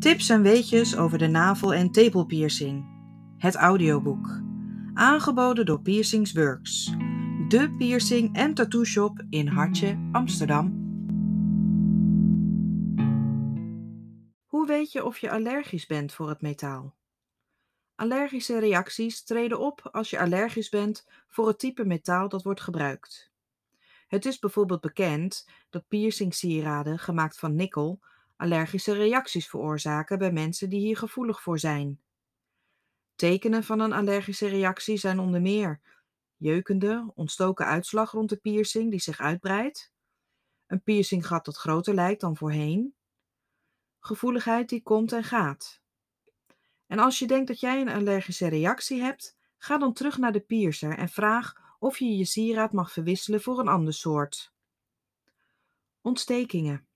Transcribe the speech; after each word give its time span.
Tips 0.00 0.28
en 0.28 0.42
weetjes 0.42 0.96
over 0.96 1.18
de 1.18 1.26
navel- 1.26 1.74
en 1.74 1.90
tepelpiercing. 1.90 2.84
Het 3.36 3.54
audioboek. 3.54 4.40
Aangeboden 4.94 5.66
door 5.66 5.80
Piercings 5.80 6.32
Works. 6.32 6.94
De 7.48 7.74
piercing 7.78 8.36
en 8.36 8.54
tattoo 8.54 8.84
shop 8.84 9.24
in 9.30 9.46
Hartje, 9.46 10.08
Amsterdam. 10.12 10.66
Hoe 14.46 14.66
weet 14.66 14.92
je 14.92 15.04
of 15.04 15.18
je 15.18 15.30
allergisch 15.30 15.86
bent 15.86 16.12
voor 16.12 16.28
het 16.28 16.40
metaal? 16.40 16.94
Allergische 17.94 18.58
reacties 18.58 19.24
treden 19.24 19.60
op 19.60 19.88
als 19.92 20.10
je 20.10 20.18
allergisch 20.18 20.68
bent 20.68 21.06
voor 21.28 21.48
het 21.48 21.58
type 21.58 21.84
metaal 21.84 22.28
dat 22.28 22.42
wordt 22.42 22.60
gebruikt. 22.60 23.32
Het 24.08 24.26
is 24.26 24.38
bijvoorbeeld 24.38 24.80
bekend 24.80 25.48
dat 25.70 25.88
piercingsieraden 25.88 26.98
gemaakt 26.98 27.38
van 27.38 27.54
nikkel 27.54 28.00
allergische 28.40 28.92
reacties 28.92 29.48
veroorzaken 29.48 30.18
bij 30.18 30.32
mensen 30.32 30.68
die 30.68 30.80
hier 30.80 30.96
gevoelig 30.96 31.42
voor 31.42 31.58
zijn. 31.58 32.00
Tekenen 33.14 33.64
van 33.64 33.80
een 33.80 33.92
allergische 33.92 34.48
reactie 34.48 34.96
zijn 34.96 35.18
onder 35.18 35.40
meer 35.40 35.80
jeukende, 36.36 37.12
ontstoken 37.14 37.66
uitslag 37.66 38.10
rond 38.10 38.28
de 38.28 38.36
piercing 38.36 38.90
die 38.90 39.00
zich 39.00 39.20
uitbreidt, 39.20 39.92
een 40.66 40.82
piercinggat 40.82 41.44
dat 41.44 41.56
groter 41.56 41.94
lijkt 41.94 42.20
dan 42.20 42.36
voorheen, 42.36 42.94
gevoeligheid 44.00 44.68
die 44.68 44.82
komt 44.82 45.12
en 45.12 45.24
gaat. 45.24 45.80
En 46.86 46.98
als 46.98 47.18
je 47.18 47.26
denkt 47.26 47.48
dat 47.48 47.60
jij 47.60 47.80
een 47.80 47.88
allergische 47.88 48.48
reactie 48.48 49.00
hebt, 49.00 49.36
ga 49.58 49.78
dan 49.78 49.92
terug 49.92 50.18
naar 50.18 50.32
de 50.32 50.40
piercer 50.40 50.98
en 50.98 51.08
vraag 51.08 51.76
of 51.78 51.98
je 51.98 52.16
je 52.16 52.24
sieraad 52.24 52.72
mag 52.72 52.92
verwisselen 52.92 53.40
voor 53.42 53.58
een 53.58 53.68
ander 53.68 53.94
soort. 53.94 54.52
Ontstekingen. 56.00 56.89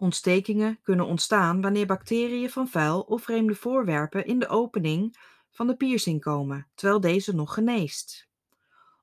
Ontstekingen 0.00 0.78
kunnen 0.82 1.06
ontstaan 1.06 1.60
wanneer 1.60 1.86
bacteriën 1.86 2.50
van 2.50 2.68
vuil 2.68 3.00
of 3.00 3.22
vreemde 3.22 3.54
voorwerpen 3.54 4.26
in 4.26 4.38
de 4.38 4.48
opening 4.48 5.16
van 5.50 5.66
de 5.66 5.76
piercing 5.76 6.20
komen, 6.20 6.66
terwijl 6.74 7.00
deze 7.00 7.34
nog 7.34 7.54
geneest. 7.54 8.28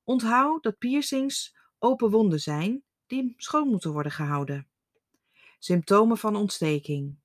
Onthoud 0.04 0.64
dat 0.64 0.78
piercings 0.78 1.56
open 1.80 2.10
wonden 2.10 2.40
zijn 2.40 2.84
die 3.08 3.34
schoon 3.38 3.68
moeten 3.68 3.92
worden 3.92 4.12
gehouden. 4.12 4.68
Symptomen 5.60 6.18
van 6.18 6.36
ontsteking. 6.36 7.16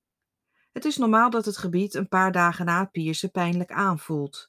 Het 0.71 0.85
is 0.85 0.97
normaal 0.97 1.29
dat 1.29 1.45
het 1.45 1.57
gebied 1.57 1.93
een 1.93 2.07
paar 2.07 2.31
dagen 2.31 2.65
na 2.65 2.79
het 2.79 2.91
piercen 2.91 3.31
pijnlijk 3.31 3.71
aanvoelt. 3.71 4.47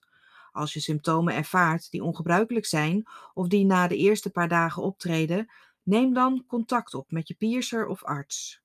Als 0.52 0.72
je 0.72 0.80
symptomen 0.80 1.34
ervaart 1.34 1.90
die 1.90 2.04
ongebruikelijk 2.04 2.66
zijn 2.66 3.06
of 3.34 3.48
die 3.48 3.64
na 3.64 3.88
de 3.88 3.96
eerste 3.96 4.30
paar 4.30 4.48
dagen 4.48 4.82
optreden, 4.82 5.50
neem 5.82 6.14
dan 6.14 6.44
contact 6.46 6.94
op 6.94 7.10
met 7.10 7.28
je 7.28 7.34
piercer 7.34 7.86
of 7.86 8.04
arts. 8.04 8.63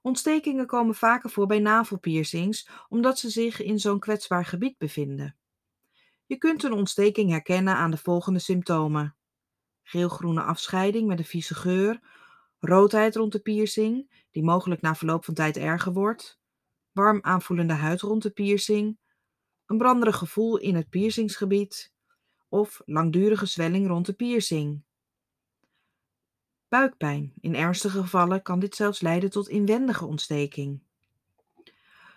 Ontstekingen 0.00 0.66
komen 0.66 0.94
vaker 0.94 1.30
voor 1.30 1.46
bij 1.46 1.58
navelpiercings 1.58 2.68
omdat 2.88 3.18
ze 3.18 3.30
zich 3.30 3.62
in 3.62 3.78
zo'n 3.78 3.98
kwetsbaar 3.98 4.44
gebied 4.44 4.78
bevinden. 4.78 5.36
Je 6.26 6.36
kunt 6.36 6.62
een 6.62 6.72
ontsteking 6.72 7.30
herkennen 7.30 7.74
aan 7.74 7.90
de 7.90 7.96
volgende 7.96 8.38
symptomen: 8.38 9.16
geelgroene 9.82 10.42
afscheiding 10.42 11.06
met 11.06 11.18
een 11.18 11.24
vieze 11.24 11.54
geur, 11.54 12.00
roodheid 12.58 13.16
rond 13.16 13.32
de 13.32 13.40
piercing, 13.40 14.24
die 14.30 14.42
mogelijk 14.42 14.80
na 14.80 14.94
verloop 14.94 15.24
van 15.24 15.34
tijd 15.34 15.56
erger 15.56 15.92
wordt, 15.92 16.40
warm 16.92 17.18
aanvoelende 17.22 17.74
huid 17.74 18.00
rond 18.00 18.22
de 18.22 18.30
piercing, 18.30 18.98
een 19.66 19.78
branderig 19.78 20.16
gevoel 20.16 20.58
in 20.58 20.74
het 20.74 20.88
piercingsgebied 20.88 21.92
of 22.48 22.80
langdurige 22.84 23.46
zwelling 23.46 23.86
rond 23.86 24.06
de 24.06 24.12
piercing. 24.12 24.82
Buikpijn. 26.70 27.32
In 27.40 27.54
ernstige 27.54 28.00
gevallen 28.00 28.42
kan 28.42 28.58
dit 28.58 28.74
zelfs 28.74 29.00
leiden 29.00 29.30
tot 29.30 29.48
inwendige 29.48 30.06
ontsteking. 30.06 30.82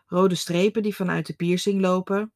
Rode 0.06 0.36
strepen 0.36 0.84
die 0.84 0.96
vanuit 0.96 1.26
de 1.26 1.34
piercing 1.34 1.82
lopen. 1.82 2.34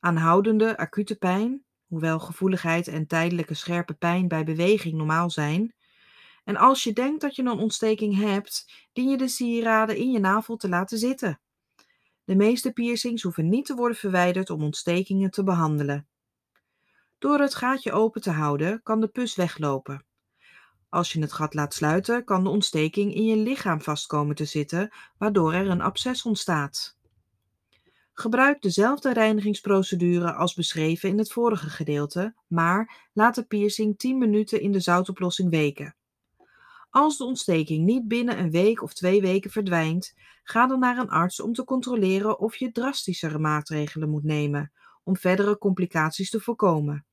Aanhoudende 0.00 0.76
acute 0.76 1.16
pijn, 1.16 1.64
hoewel 1.86 2.18
gevoeligheid 2.18 2.88
en 2.88 3.06
tijdelijke 3.06 3.54
scherpe 3.54 3.94
pijn 3.94 4.28
bij 4.28 4.44
beweging 4.44 4.94
normaal 4.94 5.30
zijn. 5.30 5.74
En 6.44 6.56
als 6.56 6.84
je 6.84 6.92
denkt 6.92 7.20
dat 7.20 7.36
je 7.36 7.42
een 7.42 7.48
ontsteking 7.48 8.16
hebt, 8.16 8.72
dien 8.92 9.08
je 9.08 9.16
de 9.16 9.28
sieraden 9.28 9.96
in 9.96 10.10
je 10.10 10.18
navel 10.18 10.56
te 10.56 10.68
laten 10.68 10.98
zitten. 10.98 11.40
De 12.24 12.36
meeste 12.36 12.72
piercings 12.72 13.22
hoeven 13.22 13.48
niet 13.48 13.66
te 13.66 13.74
worden 13.74 13.96
verwijderd 13.96 14.50
om 14.50 14.62
ontstekingen 14.62 15.30
te 15.30 15.44
behandelen. 15.44 16.08
Door 17.18 17.40
het 17.40 17.54
gaatje 17.54 17.92
open 17.92 18.20
te 18.20 18.30
houden 18.30 18.82
kan 18.82 19.00
de 19.00 19.08
pus 19.08 19.36
weglopen. 19.36 20.08
Als 20.90 21.12
je 21.12 21.20
het 21.20 21.32
gat 21.32 21.54
laat 21.54 21.74
sluiten, 21.74 22.24
kan 22.24 22.44
de 22.44 22.50
ontsteking 22.50 23.14
in 23.14 23.24
je 23.24 23.36
lichaam 23.36 23.80
vastkomen 23.80 24.36
te 24.36 24.44
zitten, 24.44 24.92
waardoor 25.18 25.52
er 25.52 25.68
een 25.68 25.80
absces 25.80 26.22
ontstaat. 26.22 26.98
Gebruik 28.12 28.62
dezelfde 28.62 29.12
reinigingsprocedure 29.12 30.32
als 30.32 30.54
beschreven 30.54 31.08
in 31.08 31.18
het 31.18 31.32
vorige 31.32 31.68
gedeelte, 31.68 32.34
maar 32.46 33.08
laat 33.12 33.34
de 33.34 33.44
piercing 33.44 33.98
10 33.98 34.18
minuten 34.18 34.60
in 34.60 34.72
de 34.72 34.80
zoutoplossing 34.80 35.50
weken. 35.50 35.94
Als 36.90 37.18
de 37.18 37.24
ontsteking 37.24 37.84
niet 37.84 38.08
binnen 38.08 38.38
een 38.38 38.50
week 38.50 38.82
of 38.82 38.94
twee 38.94 39.20
weken 39.20 39.50
verdwijnt, 39.50 40.14
ga 40.42 40.66
dan 40.66 40.78
naar 40.78 40.98
een 40.98 41.10
arts 41.10 41.40
om 41.40 41.52
te 41.52 41.64
controleren 41.64 42.38
of 42.38 42.56
je 42.56 42.72
drastischere 42.72 43.38
maatregelen 43.38 44.10
moet 44.10 44.24
nemen 44.24 44.72
om 45.02 45.16
verdere 45.16 45.58
complicaties 45.58 46.30
te 46.30 46.40
voorkomen. 46.40 47.04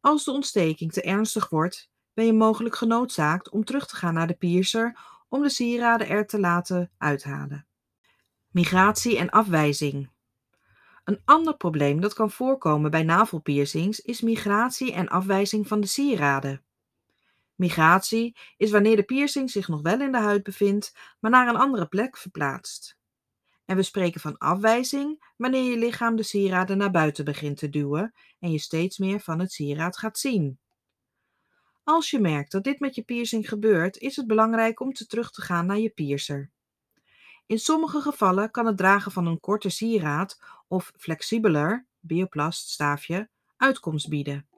Als 0.00 0.24
de 0.24 0.30
ontsteking 0.30 0.92
te 0.92 1.02
ernstig 1.02 1.48
wordt, 1.48 1.90
ben 2.16 2.26
je 2.26 2.32
mogelijk 2.32 2.76
genoodzaakt 2.76 3.50
om 3.50 3.64
terug 3.64 3.86
te 3.86 3.96
gaan 3.96 4.14
naar 4.14 4.26
de 4.26 4.34
piercer 4.34 4.98
om 5.28 5.42
de 5.42 5.48
sieraden 5.48 6.08
er 6.08 6.26
te 6.26 6.40
laten 6.40 6.90
uithalen. 6.98 7.66
Migratie 8.50 9.18
en 9.18 9.30
afwijzing. 9.30 10.10
Een 11.04 11.20
ander 11.24 11.56
probleem 11.56 12.00
dat 12.00 12.14
kan 12.14 12.30
voorkomen 12.30 12.90
bij 12.90 13.02
navelpiercings 13.02 14.00
is 14.00 14.20
migratie 14.20 14.92
en 14.92 15.08
afwijzing 15.08 15.68
van 15.68 15.80
de 15.80 15.86
sieraden. 15.86 16.64
Migratie 17.54 18.36
is 18.56 18.70
wanneer 18.70 18.96
de 18.96 19.02
piercing 19.02 19.50
zich 19.50 19.68
nog 19.68 19.82
wel 19.82 20.00
in 20.00 20.12
de 20.12 20.18
huid 20.18 20.42
bevindt, 20.42 20.96
maar 21.20 21.30
naar 21.30 21.48
een 21.48 21.56
andere 21.56 21.86
plek 21.86 22.16
verplaatst. 22.16 22.96
En 23.64 23.76
we 23.76 23.82
spreken 23.82 24.20
van 24.20 24.38
afwijzing 24.38 25.32
wanneer 25.36 25.70
je 25.70 25.78
lichaam 25.78 26.16
de 26.16 26.22
sieraden 26.22 26.78
naar 26.78 26.90
buiten 26.90 27.24
begint 27.24 27.56
te 27.58 27.68
duwen 27.68 28.14
en 28.40 28.50
je 28.50 28.58
steeds 28.58 28.98
meer 28.98 29.20
van 29.20 29.38
het 29.38 29.52
sieraad 29.52 29.98
gaat 29.98 30.18
zien. 30.18 30.58
Als 31.88 32.10
je 32.10 32.20
merkt 32.20 32.52
dat 32.52 32.64
dit 32.64 32.80
met 32.80 32.94
je 32.94 33.02
piercing 33.02 33.48
gebeurt, 33.48 33.98
is 33.98 34.16
het 34.16 34.26
belangrijk 34.26 34.80
om 34.80 34.92
te 34.92 35.06
terug 35.06 35.30
te 35.30 35.42
gaan 35.42 35.66
naar 35.66 35.78
je 35.78 35.90
piercer. 35.90 36.50
In 37.46 37.58
sommige 37.58 38.00
gevallen 38.00 38.50
kan 38.50 38.66
het 38.66 38.76
dragen 38.76 39.12
van 39.12 39.26
een 39.26 39.40
korte 39.40 39.68
sieraad 39.68 40.42
of 40.68 40.92
flexibeler 40.96 41.86
bioplaststaafje 42.00 43.28
uitkomst 43.56 44.08
bieden. 44.08 44.48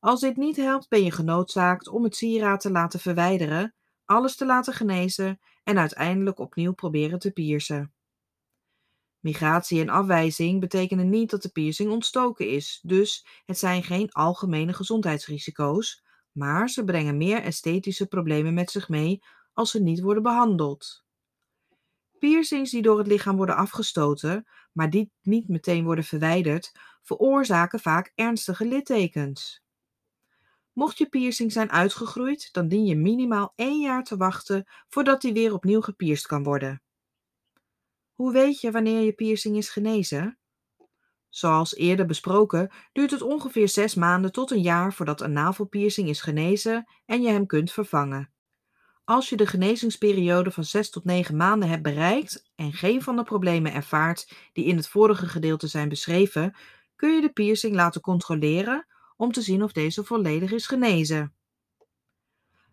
Als 0.00 0.20
dit 0.20 0.36
niet 0.36 0.56
helpt, 0.56 0.88
ben 0.88 1.04
je 1.04 1.10
genoodzaakt 1.10 1.88
om 1.88 2.04
het 2.04 2.16
sieraad 2.16 2.60
te 2.60 2.70
laten 2.70 3.00
verwijderen, 3.00 3.74
alles 4.04 4.36
te 4.36 4.46
laten 4.46 4.72
genezen 4.72 5.40
en 5.64 5.78
uiteindelijk 5.78 6.38
opnieuw 6.38 6.72
proberen 6.72 7.18
te 7.18 7.30
piercen. 7.30 7.92
Migratie 9.20 9.80
en 9.80 9.88
afwijzing 9.88 10.60
betekenen 10.60 11.08
niet 11.08 11.30
dat 11.30 11.42
de 11.42 11.48
piercing 11.48 11.90
ontstoken 11.90 12.48
is, 12.48 12.80
dus 12.82 13.26
het 13.46 13.58
zijn 13.58 13.82
geen 13.82 14.12
algemene 14.12 14.72
gezondheidsrisico's, 14.72 16.06
maar 16.38 16.68
ze 16.68 16.84
brengen 16.84 17.16
meer 17.16 17.42
esthetische 17.42 18.06
problemen 18.06 18.54
met 18.54 18.70
zich 18.70 18.88
mee 18.88 19.22
als 19.52 19.70
ze 19.70 19.82
niet 19.82 20.00
worden 20.00 20.22
behandeld. 20.22 21.04
Piercings 22.18 22.70
die 22.70 22.82
door 22.82 22.98
het 22.98 23.06
lichaam 23.06 23.36
worden 23.36 23.56
afgestoten, 23.56 24.46
maar 24.72 24.90
die 24.90 25.12
niet 25.22 25.48
meteen 25.48 25.84
worden 25.84 26.04
verwijderd, 26.04 26.72
veroorzaken 27.02 27.80
vaak 27.80 28.12
ernstige 28.14 28.66
littekens. 28.66 29.62
Mocht 30.72 30.98
je 30.98 31.08
piercing 31.08 31.52
zijn 31.52 31.70
uitgegroeid, 31.70 32.48
dan 32.52 32.68
dien 32.68 32.84
je 32.84 32.96
minimaal 32.96 33.52
één 33.56 33.80
jaar 33.80 34.04
te 34.04 34.16
wachten 34.16 34.68
voordat 34.88 35.20
die 35.20 35.32
weer 35.32 35.52
opnieuw 35.52 35.80
gepierst 35.80 36.26
kan 36.26 36.42
worden. 36.42 36.82
Hoe 38.12 38.32
weet 38.32 38.60
je 38.60 38.70
wanneer 38.70 39.00
je 39.00 39.12
piercing 39.12 39.56
is 39.56 39.70
genezen? 39.70 40.38
Zoals 41.38 41.74
eerder 41.74 42.06
besproken 42.06 42.70
duurt 42.92 43.10
het 43.10 43.22
ongeveer 43.22 43.68
zes 43.68 43.94
maanden 43.94 44.32
tot 44.32 44.50
een 44.50 44.62
jaar 44.62 44.92
voordat 44.92 45.20
een 45.20 45.32
navelpiercing 45.32 46.08
is 46.08 46.20
genezen 46.20 46.88
en 47.06 47.22
je 47.22 47.28
hem 47.28 47.46
kunt 47.46 47.72
vervangen. 47.72 48.30
Als 49.04 49.28
je 49.28 49.36
de 49.36 49.46
genezingsperiode 49.46 50.50
van 50.50 50.64
6 50.64 50.90
tot 50.90 51.04
9 51.04 51.36
maanden 51.36 51.68
hebt 51.68 51.82
bereikt 51.82 52.50
en 52.56 52.72
geen 52.72 53.02
van 53.02 53.16
de 53.16 53.22
problemen 53.22 53.72
ervaart 53.72 54.32
die 54.52 54.64
in 54.64 54.76
het 54.76 54.88
vorige 54.88 55.26
gedeelte 55.26 55.66
zijn 55.66 55.88
beschreven, 55.88 56.54
kun 56.96 57.14
je 57.14 57.20
de 57.20 57.32
piercing 57.32 57.74
laten 57.74 58.00
controleren 58.00 58.86
om 59.16 59.32
te 59.32 59.40
zien 59.40 59.62
of 59.62 59.72
deze 59.72 60.04
volledig 60.04 60.52
is 60.52 60.66
genezen. 60.66 61.34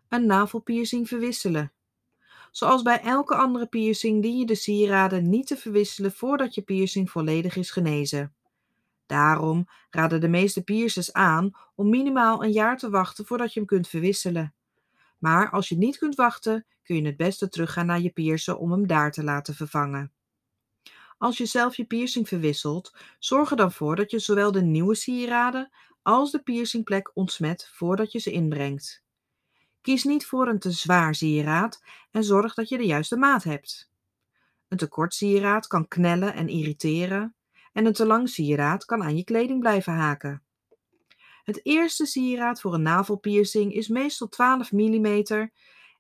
Een 0.09 0.25
navelpiercing 0.25 1.07
verwisselen. 1.07 1.73
Zoals 2.51 2.81
bij 2.81 3.01
elke 3.01 3.35
andere 3.35 3.67
piercing 3.67 4.21
dien 4.21 4.37
je 4.37 4.45
de 4.45 4.55
sieraden 4.55 5.29
niet 5.29 5.47
te 5.47 5.57
verwisselen 5.57 6.11
voordat 6.11 6.55
je 6.55 6.61
piercing 6.61 7.11
volledig 7.11 7.55
is 7.55 7.71
genezen. 7.71 8.34
Daarom 9.05 9.67
raden 9.89 10.21
de 10.21 10.27
meeste 10.27 10.63
piercers 10.63 11.13
aan 11.13 11.51
om 11.75 11.89
minimaal 11.89 12.43
een 12.43 12.51
jaar 12.51 12.77
te 12.77 12.89
wachten 12.89 13.25
voordat 13.25 13.53
je 13.53 13.59
hem 13.59 13.67
kunt 13.67 13.87
verwisselen. 13.87 14.53
Maar 15.17 15.49
als 15.49 15.69
je 15.69 15.77
niet 15.77 15.97
kunt 15.97 16.15
wachten, 16.15 16.65
kun 16.83 16.95
je 16.95 17.05
het 17.05 17.17
beste 17.17 17.49
teruggaan 17.49 17.85
naar 17.85 17.99
je 17.99 18.09
piercer 18.09 18.57
om 18.57 18.71
hem 18.71 18.87
daar 18.87 19.11
te 19.11 19.23
laten 19.23 19.55
vervangen. 19.55 20.11
Als 21.17 21.37
je 21.37 21.45
zelf 21.45 21.75
je 21.75 21.85
piercing 21.85 22.27
verwisselt, 22.27 22.95
zorg 23.19 23.51
er 23.51 23.57
dan 23.57 23.71
voor 23.71 23.95
dat 23.95 24.11
je 24.11 24.19
zowel 24.19 24.51
de 24.51 24.61
nieuwe 24.61 24.95
sieraden 24.95 25.71
als 26.01 26.31
de 26.31 26.39
piercingplek 26.39 27.11
ontsmet 27.13 27.69
voordat 27.73 28.11
je 28.11 28.19
ze 28.19 28.31
inbrengt. 28.31 29.03
Kies 29.81 30.03
niet 30.03 30.25
voor 30.25 30.47
een 30.47 30.59
te 30.59 30.71
zwaar 30.71 31.15
sieraad 31.15 31.83
en 32.11 32.23
zorg 32.23 32.53
dat 32.53 32.69
je 32.69 32.77
de 32.77 32.85
juiste 32.85 33.17
maat 33.17 33.43
hebt. 33.43 33.89
Een 34.67 34.77
te 34.77 34.87
kort 34.87 35.13
sieraad 35.13 35.67
kan 35.67 35.87
knellen 35.87 36.33
en 36.33 36.47
irriteren 36.47 37.35
en 37.75 37.85
een 37.85 37.93
te 37.93 38.05
lang 38.05 38.29
sieraad 38.29 38.85
kan 38.85 39.03
aan 39.03 39.17
je 39.17 39.23
kleding 39.23 39.59
blijven 39.59 39.93
haken. 39.93 40.43
Het 41.43 41.65
eerste 41.65 42.05
sieraad 42.05 42.61
voor 42.61 42.73
een 42.73 42.81
navelpiercing 42.81 43.73
is 43.73 43.87
meestal 43.87 44.27
12 44.27 44.71
mm 44.71 45.23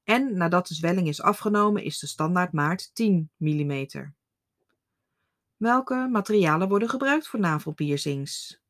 en 0.03 0.37
nadat 0.37 0.67
de 0.67 0.73
zwelling 0.73 1.07
is 1.07 1.21
afgenomen 1.21 1.83
is 1.83 1.99
de 1.99 2.07
standaardmaat 2.07 2.91
10 2.93 3.29
mm. 3.37 3.87
Welke 5.57 6.07
materialen 6.11 6.69
worden 6.69 6.89
gebruikt 6.89 7.27
voor 7.27 7.39
navelpiercings? 7.39 8.61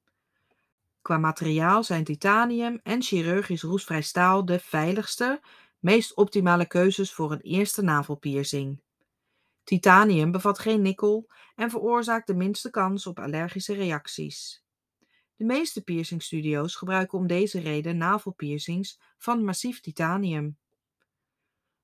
Qua 1.02 1.18
materiaal 1.18 1.84
zijn 1.84 2.04
titanium 2.04 2.80
en 2.84 3.02
chirurgisch 3.02 3.64
roestvrij 3.64 4.02
staal 4.02 4.46
de 4.46 4.60
veiligste, 4.60 5.42
meest 5.80 6.16
optimale 6.16 6.66
keuzes 6.68 7.14
voor 7.14 7.32
een 7.32 7.42
eerste 7.42 7.82
navelpiercing. 7.82 8.84
Titanium 9.66 10.32
bevat 10.32 10.60
geen 10.60 10.82
nikkel 10.82 11.30
en 11.56 11.70
veroorzaakt 11.70 12.28
de 12.28 12.36
minste 12.36 12.70
kans 12.70 13.08
op 13.08 13.20
allergische 13.20 13.74
reacties. 13.74 14.64
De 15.36 15.46
meeste 15.46 15.84
piercingstudio's 15.84 16.76
gebruiken 16.76 17.18
om 17.18 17.28
deze 17.28 17.60
reden 17.60 17.98
navelpiercings 17.98 19.00
van 19.18 19.44
massief 19.44 19.80
titanium. 19.80 20.58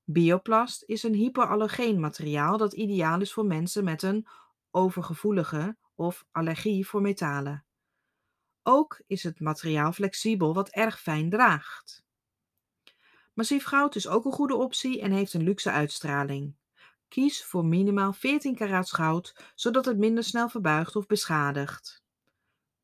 Bioplast 0.04 0.83
is 0.86 1.04
een 1.04 1.13
hypoallergeen 1.13 2.00
materiaal 2.00 2.57
dat 2.57 2.74
ideaal 2.74 3.22
is 3.22 3.33
voor 3.33 3.45
mensen 3.45 3.83
met 3.83 4.04
een 4.04 4.28
overgevoelige 4.72 5.78
of 5.95 6.25
allergie 6.31 6.88
voor 6.88 7.01
metalen. 7.01 7.66
Ook 8.63 9.01
is 9.07 9.24
het 9.24 9.39
materiaal 9.39 9.92
flexibel 9.92 10.54
wat 10.54 10.69
erg 10.69 11.01
fijn 11.01 11.30
draagt. 11.30 12.04
Massief 13.33 13.63
goud 13.63 13.95
is 13.95 14.07
ook 14.07 14.25
een 14.25 14.31
goede 14.31 14.56
optie 14.56 15.01
en 15.01 15.12
heeft 15.12 15.33
een 15.33 15.44
luxe 15.44 15.72
uitstraling. 15.72 16.60
Kies 17.11 17.43
voor 17.43 17.65
minimaal 17.65 18.13
14 18.13 18.55
karaats 18.55 18.91
goud, 18.91 19.51
zodat 19.55 19.85
het 19.85 19.97
minder 19.97 20.23
snel 20.23 20.49
verbuigt 20.49 20.95
of 20.95 21.05
beschadigt. 21.05 22.03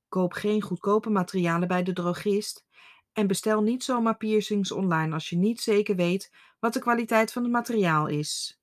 Koop 0.08 0.34
geen 0.34 0.62
goedkope 0.62 1.10
materialen 1.10 1.68
bij 1.68 1.84
de 1.84 1.94
drogist 1.94 2.66
en 3.14 3.28
bestel 3.28 3.62
niet 3.62 3.84
zomaar 3.84 4.18
piercings 4.18 4.72
online 4.72 5.14
als 5.14 5.30
je 5.30 5.38
niet 5.38 5.62
zeker 5.62 5.96
weet 5.96 6.32
wat 6.60 6.74
de 6.74 6.80
kwaliteit 6.80 7.32
van 7.32 7.44
het 7.44 7.52
materiaal 7.52 8.08
is. 8.08 8.60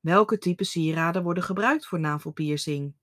Welke 0.00 0.38
type 0.38 0.64
sieraden 0.64 1.22
worden 1.22 1.42
gebruikt 1.42 1.86
voor 1.86 2.00
navelpiercing? 2.00 2.94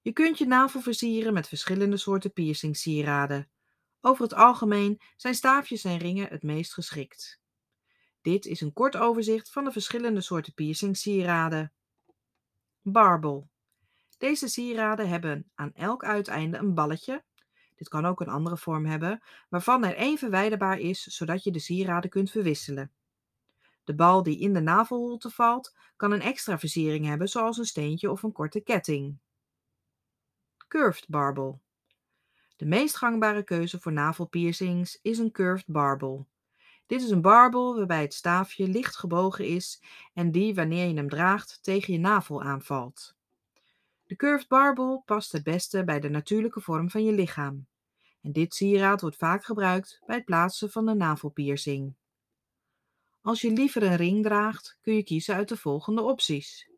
Je 0.00 0.12
kunt 0.12 0.38
je 0.38 0.46
navel 0.46 0.80
versieren 0.80 1.32
met 1.32 1.48
verschillende 1.48 1.96
soorten 1.96 2.32
piercingsieraden. 2.32 3.50
Over 4.00 4.22
het 4.22 4.34
algemeen 4.34 5.00
zijn 5.16 5.34
staafjes 5.34 5.84
en 5.84 5.98
ringen 5.98 6.28
het 6.28 6.42
meest 6.42 6.72
geschikt. 6.72 7.42
Dit 8.24 8.46
is 8.46 8.60
een 8.60 8.72
kort 8.72 8.96
overzicht 8.96 9.50
van 9.50 9.64
de 9.64 9.72
verschillende 9.72 10.20
soorten 10.20 10.54
piercingsieraden. 10.54 11.72
Barbel. 12.82 13.48
Deze 14.18 14.48
sieraden 14.48 15.08
hebben 15.08 15.50
aan 15.54 15.74
elk 15.74 16.04
uiteinde 16.04 16.58
een 16.58 16.74
balletje. 16.74 17.24
Dit 17.74 17.88
kan 17.88 18.06
ook 18.06 18.20
een 18.20 18.28
andere 18.28 18.56
vorm 18.56 18.86
hebben, 18.86 19.22
waarvan 19.48 19.84
er 19.84 19.96
één 19.96 20.18
verwijderbaar 20.18 20.78
is, 20.78 21.02
zodat 21.02 21.44
je 21.44 21.50
de 21.50 21.58
sieraden 21.58 22.10
kunt 22.10 22.30
verwisselen. 22.30 22.92
De 23.84 23.94
bal 23.94 24.22
die 24.22 24.38
in 24.38 24.52
de 24.52 24.60
navelholte 24.60 25.30
valt, 25.30 25.76
kan 25.96 26.12
een 26.12 26.22
extra 26.22 26.58
versiering 26.58 27.06
hebben, 27.06 27.28
zoals 27.28 27.58
een 27.58 27.64
steentje 27.64 28.10
of 28.10 28.22
een 28.22 28.32
korte 28.32 28.60
ketting. 28.60 29.18
Curved 30.68 31.08
barbel. 31.08 31.60
De 32.56 32.66
meest 32.66 32.96
gangbare 32.96 33.42
keuze 33.42 33.80
voor 33.80 33.92
navelpiercings 33.92 34.98
is 35.02 35.18
een 35.18 35.32
curved 35.32 35.66
barbel. 35.66 36.26
Dit 36.86 37.02
is 37.02 37.10
een 37.10 37.22
barbel 37.22 37.76
waarbij 37.76 38.02
het 38.02 38.14
staafje 38.14 38.68
licht 38.68 38.96
gebogen 38.96 39.46
is 39.46 39.82
en 40.14 40.30
die, 40.30 40.54
wanneer 40.54 40.88
je 40.88 40.94
hem 40.94 41.08
draagt, 41.08 41.58
tegen 41.62 41.92
je 41.92 41.98
navel 41.98 42.42
aanvalt. 42.42 43.14
De 44.04 44.16
curved 44.16 44.48
barbel 44.48 45.02
past 45.06 45.32
het 45.32 45.42
beste 45.42 45.84
bij 45.84 46.00
de 46.00 46.08
natuurlijke 46.08 46.60
vorm 46.60 46.90
van 46.90 47.04
je 47.04 47.12
lichaam. 47.12 47.66
En 48.22 48.32
dit 48.32 48.54
sieraad 48.54 49.00
wordt 49.00 49.16
vaak 49.16 49.44
gebruikt 49.44 50.00
bij 50.06 50.16
het 50.16 50.24
plaatsen 50.24 50.70
van 50.70 50.88
een 50.88 50.96
navelpiercing. 50.96 51.94
Als 53.22 53.40
je 53.40 53.50
liever 53.50 53.82
een 53.82 53.96
ring 53.96 54.22
draagt, 54.22 54.78
kun 54.82 54.94
je 54.94 55.02
kiezen 55.02 55.34
uit 55.34 55.48
de 55.48 55.56
volgende 55.56 56.02
opties. 56.02 56.70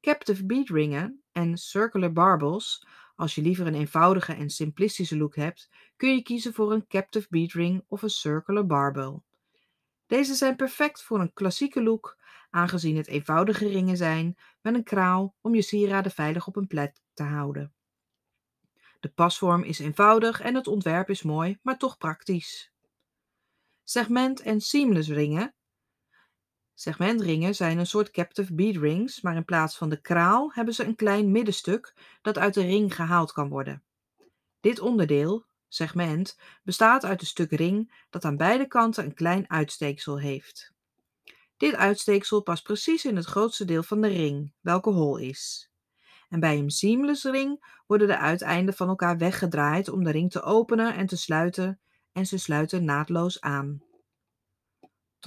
Captive 0.00 0.46
bead 0.46 0.68
ringen 0.68 1.22
en 1.32 1.56
circular 1.56 2.12
barbels. 2.12 2.86
Als 3.16 3.34
je 3.34 3.42
liever 3.42 3.66
een 3.66 3.74
eenvoudige 3.74 4.32
en 4.32 4.50
simplistische 4.50 5.16
look 5.16 5.36
hebt, 5.36 5.70
kun 5.96 6.14
je 6.14 6.22
kiezen 6.22 6.54
voor 6.54 6.72
een 6.72 6.86
captive 6.86 7.26
bead 7.30 7.52
ring 7.52 7.84
of 7.88 8.02
een 8.02 8.10
circular 8.10 8.66
barbel. 8.66 9.24
Deze 10.06 10.34
zijn 10.34 10.56
perfect 10.56 11.02
voor 11.02 11.20
een 11.20 11.32
klassieke 11.32 11.82
look, 11.82 12.18
aangezien 12.50 12.96
het 12.96 13.06
eenvoudige 13.06 13.68
ringen 13.68 13.96
zijn 13.96 14.36
met 14.60 14.74
een 14.74 14.84
kraal 14.84 15.34
om 15.40 15.54
je 15.54 15.62
sieraden 15.62 16.12
veilig 16.12 16.46
op 16.46 16.56
een 16.56 16.66
plek 16.66 16.96
te 17.14 17.22
houden. 17.22 17.74
De 19.00 19.08
pasvorm 19.08 19.62
is 19.62 19.78
eenvoudig 19.78 20.40
en 20.40 20.54
het 20.54 20.66
ontwerp 20.66 21.10
is 21.10 21.22
mooi, 21.22 21.58
maar 21.62 21.78
toch 21.78 21.98
praktisch. 21.98 22.72
Segment- 23.84 24.40
en 24.40 24.60
seamless 24.60 25.08
ringen. 25.08 25.54
Segmentringen 26.78 27.54
zijn 27.54 27.78
een 27.78 27.86
soort 27.86 28.10
captive 28.10 28.54
bead 28.54 28.76
rings, 28.76 29.20
maar 29.20 29.36
in 29.36 29.44
plaats 29.44 29.76
van 29.76 29.88
de 29.88 30.00
kraal 30.00 30.52
hebben 30.52 30.74
ze 30.74 30.84
een 30.84 30.94
klein 30.94 31.30
middenstuk 31.30 31.94
dat 32.22 32.38
uit 32.38 32.54
de 32.54 32.62
ring 32.62 32.94
gehaald 32.94 33.32
kan 33.32 33.48
worden. 33.48 33.82
Dit 34.60 34.80
onderdeel, 34.80 35.44
segment, 35.68 36.38
bestaat 36.62 37.04
uit 37.04 37.20
een 37.20 37.26
stuk 37.26 37.50
ring 37.50 38.04
dat 38.10 38.24
aan 38.24 38.36
beide 38.36 38.66
kanten 38.66 39.04
een 39.04 39.14
klein 39.14 39.50
uitsteeksel 39.50 40.18
heeft. 40.18 40.72
Dit 41.56 41.74
uitsteeksel 41.74 42.42
past 42.42 42.62
precies 42.62 43.04
in 43.04 43.16
het 43.16 43.26
grootste 43.26 43.64
deel 43.64 43.82
van 43.82 44.00
de 44.00 44.08
ring, 44.08 44.52
welke 44.60 44.90
hol 44.90 45.16
is. 45.16 45.70
En 46.28 46.40
bij 46.40 46.58
een 46.58 46.70
seamless 46.70 47.24
ring 47.24 47.82
worden 47.86 48.06
de 48.06 48.18
uiteinden 48.18 48.74
van 48.74 48.88
elkaar 48.88 49.18
weggedraaid 49.18 49.88
om 49.88 50.04
de 50.04 50.10
ring 50.10 50.30
te 50.30 50.42
openen 50.42 50.94
en 50.94 51.06
te 51.06 51.16
sluiten 51.16 51.80
en 52.12 52.26
ze 52.26 52.38
sluiten 52.38 52.84
naadloos 52.84 53.40
aan. 53.40 53.82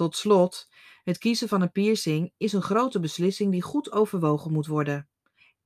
Tot 0.00 0.16
slot, 0.16 0.68
het 1.04 1.18
kiezen 1.18 1.48
van 1.48 1.60
een 1.62 1.72
piercing 1.72 2.32
is 2.36 2.52
een 2.52 2.62
grote 2.62 3.00
beslissing 3.00 3.52
die 3.52 3.62
goed 3.62 3.92
overwogen 3.92 4.52
moet 4.52 4.66
worden 4.66 5.08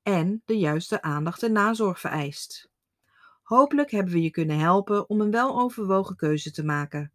en 0.03 0.43
de 0.45 0.59
juiste 0.59 1.03
aandacht 1.03 1.43
en 1.43 1.53
nazorg 1.53 2.01
vereist. 2.01 2.71
Hopelijk 3.43 3.91
hebben 3.91 4.13
we 4.13 4.23
je 4.23 4.31
kunnen 4.31 4.59
helpen 4.59 5.09
om 5.09 5.21
een 5.21 5.31
weloverwogen 5.31 6.17
keuze 6.17 6.51
te 6.51 6.65
maken. 6.65 7.13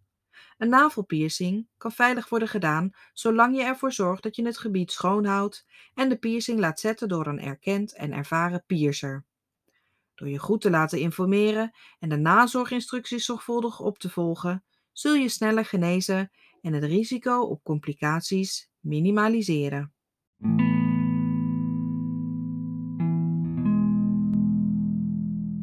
Een 0.58 0.70
navelpiercing 0.70 1.68
kan 1.78 1.92
veilig 1.92 2.30
worden 2.30 2.48
gedaan 2.48 2.92
zolang 3.14 3.56
je 3.56 3.64
ervoor 3.64 3.92
zorgt 3.92 4.24
dat 4.24 4.36
je 4.36 4.46
het 4.46 4.58
gebied 4.58 4.92
schoonhoudt 4.92 5.66
en 5.94 6.10
de 6.10 6.18
piercing 6.18 6.60
laat 6.60 6.80
zetten 6.80 7.08
door 7.08 7.28
een 7.28 7.42
erkend 7.42 7.94
en 7.94 8.12
ervaren 8.12 8.64
piercer. 8.66 9.26
Door 10.16 10.30
je 10.30 10.40
goed 10.40 10.62
te 10.62 10.70
laten 10.70 11.00
informeren 11.00 11.76
en 12.00 12.10
de 12.10 12.18
nazorginstructies 12.18 13.26
zorgvuldig 13.26 13.80
op 13.80 14.00
te 14.00 14.10
volgen, 14.10 14.64
zul 14.92 15.14
je 15.14 15.30
sneller 15.30 15.66
genezen 15.66 16.32
en 16.62 16.74
het 16.74 16.84
risico 16.84 17.42
op 17.42 17.64
complicaties 17.64 18.70
minimaliseren. 18.80 19.94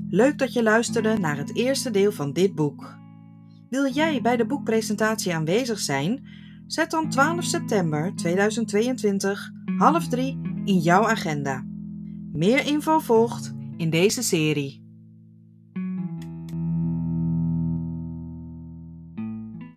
Leuk 0.09 0.39
dat 0.39 0.53
je 0.53 0.63
luisterde 0.63 1.19
naar 1.19 1.37
het 1.37 1.57
eerste 1.57 1.91
deel 1.91 2.13
van 2.13 2.33
dit 2.33 2.55
boek. 2.55 2.97
Wil 3.69 3.93
jij 3.93 4.21
bij 4.21 4.37
de 4.37 4.47
boekpresentatie 4.47 5.35
aanwezig 5.35 5.79
zijn? 5.79 6.29
Zet 6.67 6.91
dan 6.91 7.11
12 7.11 7.45
september 7.45 8.15
2022 8.15 9.51
half 9.79 10.09
drie 10.09 10.41
in 10.65 10.79
jouw 10.79 11.07
agenda. 11.07 11.67
Meer 12.33 12.67
info 12.67 12.99
volgt 12.99 13.55
in 13.77 13.91
deze 13.91 14.23
serie. 14.23 14.86